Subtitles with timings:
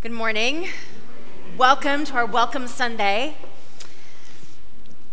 [0.00, 0.68] Good morning.
[1.56, 3.36] Welcome to our Welcome Sunday.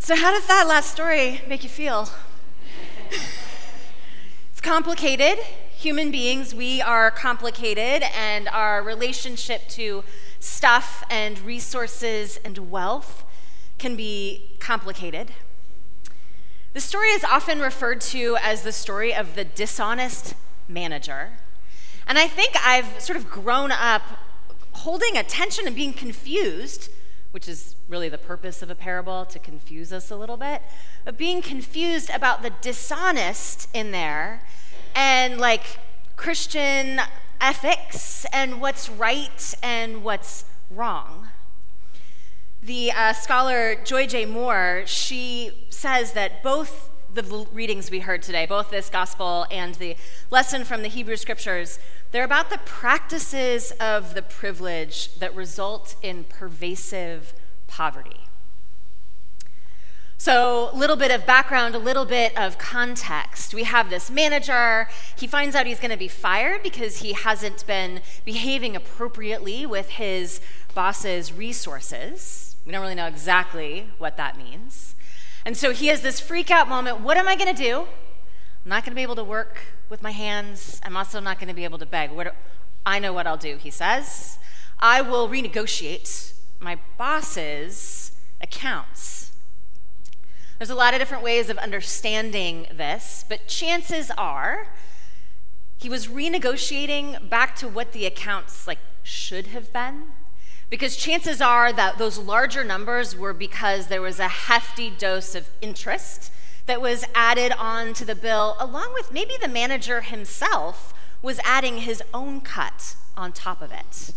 [0.00, 2.08] So, how does that last story make you feel?
[4.50, 5.38] it's complicated.
[5.70, 10.02] Human beings, we are complicated, and our relationship to
[10.40, 13.22] stuff and resources and wealth
[13.78, 15.30] can be complicated.
[16.72, 20.34] The story is often referred to as the story of the dishonest
[20.68, 21.34] manager.
[22.04, 24.02] And I think I've sort of grown up
[24.82, 26.90] holding attention and being confused,
[27.30, 30.60] which is really the purpose of a parable to confuse us a little bit,
[31.04, 34.42] but being confused about the dishonest in there
[34.94, 35.78] and like
[36.16, 37.00] Christian
[37.40, 41.28] ethics and what's right and what's wrong.
[42.60, 44.26] The uh, scholar Joy J.
[44.26, 49.96] Moore, she says that both the readings we heard today, both this gospel and the
[50.30, 51.78] lesson from the Hebrew scriptures,
[52.12, 57.32] they're about the practices of the privilege that result in pervasive
[57.66, 58.20] poverty.
[60.18, 63.54] So, a little bit of background, a little bit of context.
[63.54, 64.86] We have this manager.
[65.18, 69.88] He finds out he's going to be fired because he hasn't been behaving appropriately with
[69.88, 70.40] his
[70.74, 72.54] boss's resources.
[72.64, 74.94] We don't really know exactly what that means.
[75.44, 77.00] And so he has this freak out moment.
[77.00, 77.88] What am I going to do?
[78.64, 80.80] Not going to be able to work with my hands.
[80.84, 82.12] I'm also not going to be able to beg.
[82.12, 82.34] What,
[82.86, 84.38] I know what I'll do, he says.
[84.78, 89.32] I will renegotiate my boss's accounts.
[90.58, 94.68] There's a lot of different ways of understanding this, but chances are
[95.76, 100.04] he was renegotiating back to what the accounts like should have been
[100.70, 105.50] because chances are that those larger numbers were because there was a hefty dose of
[105.60, 106.30] interest
[106.66, 111.78] that was added on to the bill, along with maybe the manager himself was adding
[111.78, 114.12] his own cut on top of it.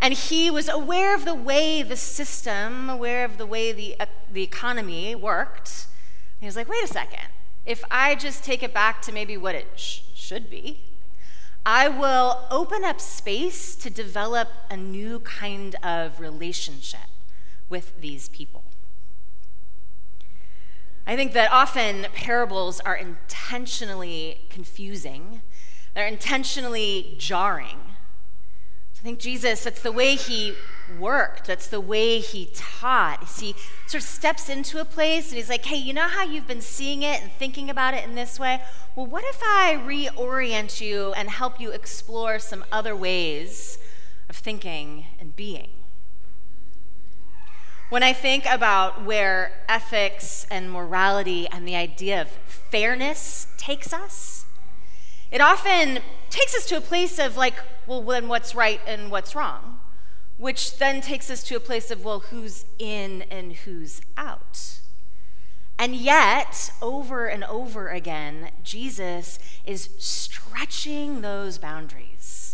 [0.00, 4.06] And he was aware of the way the system, aware of the way the, uh,
[4.32, 5.86] the economy worked.
[6.38, 7.26] he was like, wait a second.
[7.66, 10.80] If I just take it back to maybe what it sh- should be,
[11.66, 17.10] I will open up space to develop a new kind of relationship
[17.68, 18.64] with these people.
[21.08, 25.40] I think that often parables are intentionally confusing,
[25.94, 27.78] they're intentionally jarring.
[28.98, 30.54] I think Jesus, that's the way he
[30.98, 33.26] worked, that's the way he taught.
[33.40, 33.54] He
[33.86, 36.60] sort of steps into a place and he's like, hey, you know how you've been
[36.60, 38.60] seeing it and thinking about it in this way?
[38.94, 43.78] Well, what if I reorient you and help you explore some other ways
[44.28, 45.77] of thinking and being?
[47.88, 54.44] When I think about where ethics and morality and the idea of fairness takes us,
[55.30, 57.54] it often takes us to a place of like,
[57.86, 59.80] well, then what's right and what's wrong?
[60.36, 64.80] Which then takes us to a place of, well, who's in and who's out?
[65.78, 72.47] And yet, over and over again, Jesus is stretching those boundaries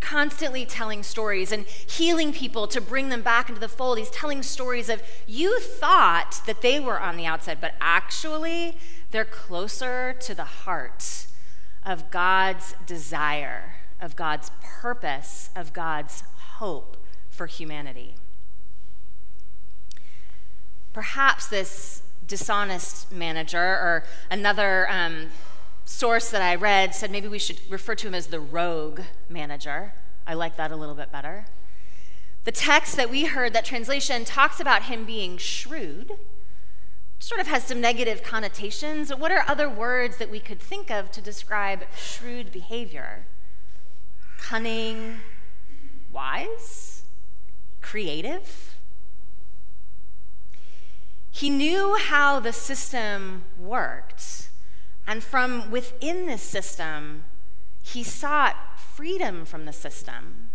[0.00, 3.98] constantly telling stories and healing people to bring them back into the fold.
[3.98, 8.76] He's telling stories of you thought that they were on the outside, but actually
[9.10, 11.26] they're closer to the heart
[11.84, 16.22] of God's desire, of God's purpose, of God's
[16.56, 16.96] hope
[17.28, 18.14] for humanity.
[20.92, 25.28] Perhaps this dishonest manager or another um,
[25.90, 29.92] source that I read said maybe we should refer to him as the rogue manager.
[30.26, 31.46] I like that a little bit better.
[32.44, 36.12] The text that we heard, that translation, talks about him being shrewd,
[37.18, 39.14] sort of has some negative connotations.
[39.14, 43.26] What are other words that we could think of to describe shrewd behavior?
[44.38, 45.18] Cunning,
[46.12, 47.02] wise,
[47.82, 48.76] creative.
[51.30, 54.49] He knew how the system worked
[55.10, 57.24] and from within this system,
[57.82, 60.50] he sought freedom from the system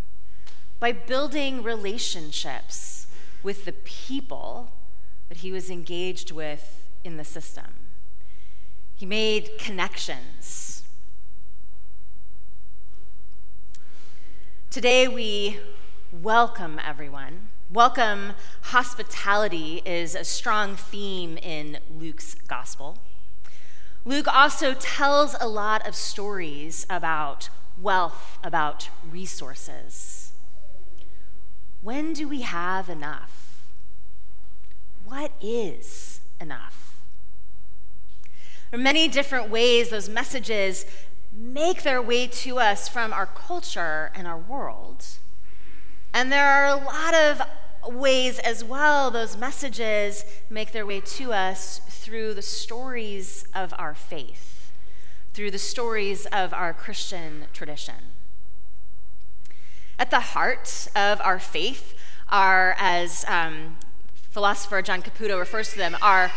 [0.80, 3.08] by building relationships
[3.44, 4.72] with the people
[5.28, 7.66] that he was engaged with in the system.
[8.96, 10.84] He made connections.
[14.70, 15.60] Today, we
[16.14, 17.50] welcome everyone.
[17.70, 23.00] Welcome hospitality is a strong theme in Luke's gospel.
[24.08, 27.50] Luke also tells a lot of stories about
[27.82, 30.32] wealth, about resources.
[31.82, 33.64] When do we have enough?
[35.04, 37.02] What is enough?
[38.70, 40.86] There are many different ways those messages
[41.36, 45.04] make their way to us from our culture and our world.
[46.14, 47.42] And there are a lot of
[47.88, 53.94] ways as well those messages make their way to us through the stories of our
[53.94, 54.72] faith,
[55.34, 57.96] through the stories of our Christian tradition.
[59.98, 61.94] At the heart of our faith
[62.30, 63.78] are, as um,
[64.14, 66.32] philosopher John Caputo refers to them, are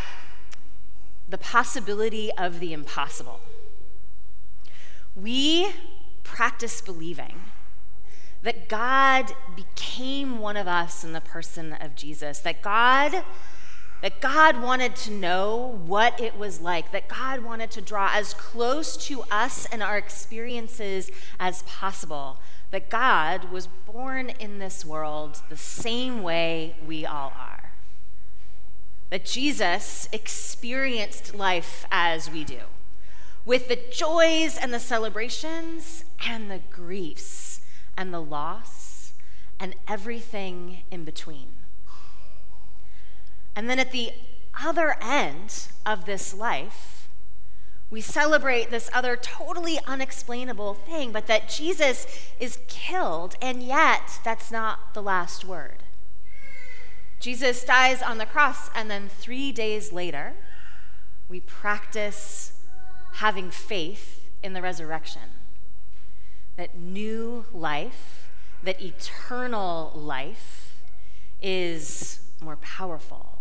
[1.29, 3.41] the possibility of the impossible.
[5.15, 5.73] We
[6.23, 7.41] practice believing
[8.43, 13.25] that God became one of us in the person of Jesus, that God
[14.01, 18.33] that God wanted to know what it was like, that God wanted to draw as
[18.33, 22.39] close to us and our experiences as possible,
[22.71, 27.73] that God was born in this world the same way we all are.
[29.11, 32.61] That Jesus experienced life as we do,
[33.45, 37.58] with the joys and the celebrations and the griefs
[37.99, 39.13] and the loss
[39.59, 41.49] and everything in between.
[43.57, 44.13] And then at the
[44.65, 47.09] other end of this life,
[47.91, 52.07] we celebrate this other totally unexplainable thing, but that Jesus
[52.39, 55.83] is killed, and yet that's not the last word.
[57.19, 60.35] Jesus dies on the cross, and then three days later,
[61.29, 62.53] we practice
[63.15, 65.38] having faith in the resurrection
[66.59, 68.29] that new life,
[68.65, 70.83] that eternal life,
[71.41, 73.39] is more powerful,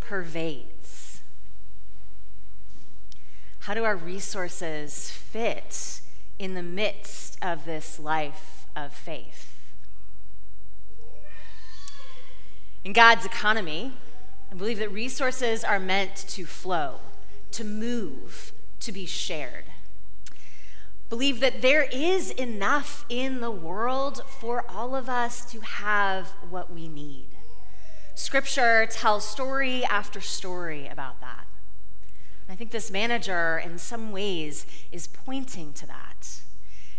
[0.00, 1.20] pervades.
[3.60, 6.00] How do our resources fit
[6.38, 9.54] in the midst of this life of faith?
[12.82, 13.92] In God's economy,
[14.50, 17.00] I believe that resources are meant to flow,
[17.50, 19.66] to move, to be shared
[21.12, 26.72] believe that there is enough in the world for all of us to have what
[26.72, 27.26] we need.
[28.14, 31.44] Scripture tells story after story about that.
[32.48, 36.40] I think this manager, in some ways, is pointing to that,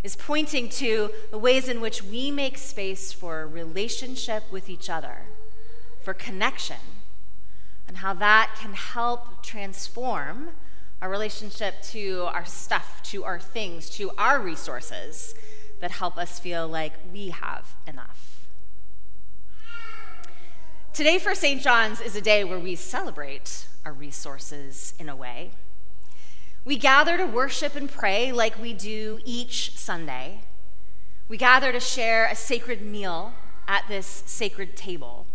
[0.04, 5.24] is pointing to the ways in which we make space for relationship with each other,
[6.04, 6.78] for connection,
[7.88, 10.50] and how that can help transform
[11.04, 15.36] our relationship to our stuff, to our things, to our resources
[15.82, 18.48] that help us feel like we have enough.
[20.94, 21.62] Today for St.
[21.62, 25.52] John's is a day where we celebrate our resources in a way.
[26.64, 30.44] We gather to worship and pray like we do each Sunday.
[31.28, 33.34] We gather to share a sacred meal
[33.68, 35.26] at this sacred table.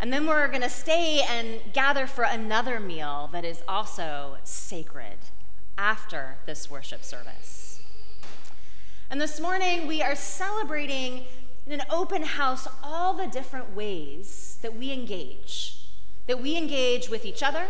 [0.00, 5.18] And then we're going to stay and gather for another meal that is also sacred
[5.76, 7.82] after this worship service.
[9.10, 11.24] And this morning, we are celebrating
[11.66, 15.80] in an open house all the different ways that we engage
[16.30, 17.66] that we engage with each other,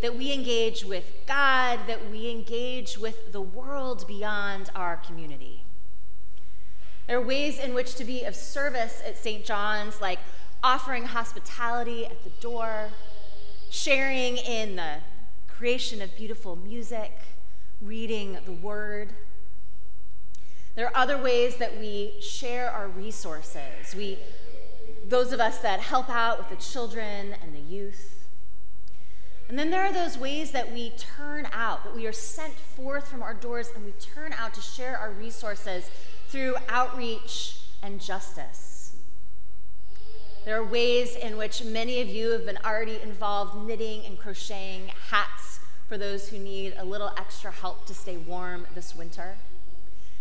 [0.00, 5.62] that we engage with God, that we engage with the world beyond our community.
[7.06, 9.44] There are ways in which to be of service at St.
[9.44, 10.18] John's, like
[10.62, 12.90] offering hospitality at the door,
[13.70, 14.96] sharing in the
[15.48, 17.12] creation of beautiful music,
[17.80, 19.12] reading the word.
[20.74, 23.94] There are other ways that we share our resources.
[23.96, 24.18] We,
[25.06, 28.26] those of us that help out with the children and the youth.
[29.48, 33.08] And then there are those ways that we turn out, that we are sent forth
[33.08, 35.90] from our doors and we turn out to share our resources
[36.28, 38.81] through outreach and justice.
[40.44, 44.90] There are ways in which many of you have been already involved knitting and crocheting
[45.10, 49.36] hats for those who need a little extra help to stay warm this winter.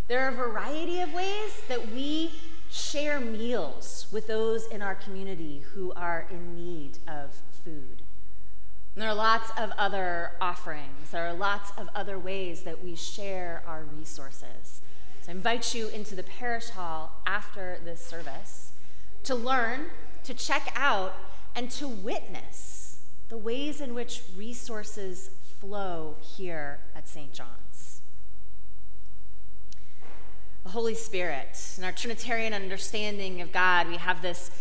[0.07, 2.33] There are a variety of ways that we
[2.69, 8.03] share meals with those in our community who are in need of food.
[8.93, 11.09] And there are lots of other offerings.
[11.11, 14.81] There are lots of other ways that we share our resources.
[15.21, 18.73] So I invite you into the parish hall after this service
[19.23, 19.87] to learn
[20.23, 21.13] to check out,
[21.55, 22.99] and to witness
[23.29, 27.33] the ways in which resources flow here at St.
[27.33, 28.01] John's.
[30.63, 34.51] The Holy Spirit, in our Trinitarian understanding of God, we have this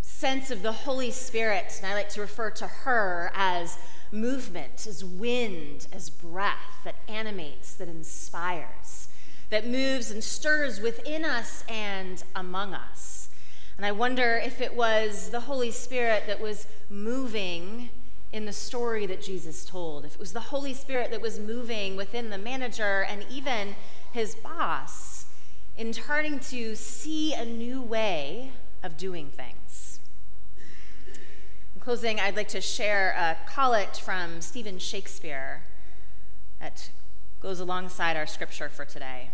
[0.00, 3.78] sense of the Holy Spirit, and I like to refer to her as
[4.10, 9.08] movement, as wind, as breath that animates, that inspires,
[9.50, 13.23] that moves and stirs within us and among us.
[13.76, 17.90] And I wonder if it was the Holy Spirit that was moving
[18.32, 21.96] in the story that Jesus told, if it was the Holy Spirit that was moving
[21.96, 23.76] within the manager and even
[24.12, 25.26] his boss
[25.76, 28.52] in turning to see a new way
[28.82, 29.98] of doing things.
[31.74, 35.62] In closing, I'd like to share a collect from Steven Shakespeare
[36.60, 36.90] that
[37.40, 39.30] goes alongside our scripture for today.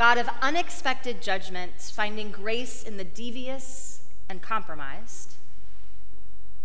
[0.00, 5.34] God of unexpected judgment, finding grace in the devious and compromised,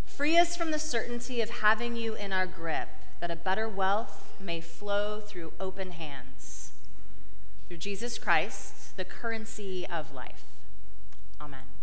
[0.06, 2.88] free us from the certainty of having you in our grip,
[3.20, 6.72] that a better wealth may flow through open hands.
[7.68, 10.46] Through Jesus Christ, the currency of life.
[11.42, 11.75] Amen.